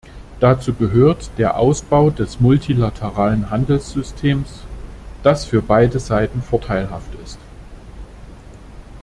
Dazu 0.39 0.73
gehört 0.73 1.29
der 1.37 1.57
Ausbau 1.57 2.09
des 2.09 2.39
multilateralen 2.39 3.51
Handelssystems, 3.51 4.49
das 5.21 5.45
für 5.45 5.61
beide 5.61 5.99
Seiten 5.99 6.41
vorteilhaft 6.41 7.13
ist. 7.23 7.37